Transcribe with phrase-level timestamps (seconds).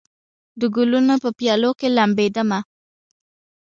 [0.59, 2.59] د ګلونو په پیالو کې لمبېدمه